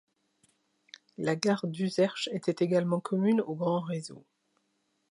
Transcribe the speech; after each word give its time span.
La 1.19 1.35
gare 1.35 1.67
d'Uzerche, 1.67 2.27
était 2.33 2.65
également 2.65 2.99
commune 2.99 3.39
au 3.41 3.53
grand 3.53 3.81
réseau. 3.81 4.25